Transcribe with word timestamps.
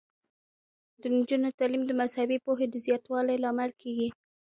د 1.01 1.03
نجونو 1.15 1.49
تعلیم 1.59 1.83
د 1.87 1.91
مذهبي 2.01 2.37
پوهې 2.45 2.65
د 2.69 2.75
زیاتوالي 2.85 3.35
لامل 3.43 3.71
کیږي. 3.81 4.07